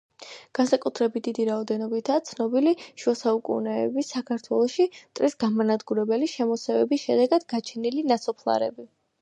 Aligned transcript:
განსაკუთრებით 0.59 1.23
დიდი 1.27 1.43
რაოდენობითაა 1.49 2.23
ცნობილი 2.29 2.73
შუა 3.03 3.13
საუკუნეების 3.19 4.09
საქართველოში 4.15 4.87
მტრის 4.97 5.37
გამანადგურებელი 5.45 6.31
შემოსევების 6.37 7.07
შედეგად 7.09 7.47
გაჩენილი 7.55 8.09
ნასოფლარები. 8.15 8.93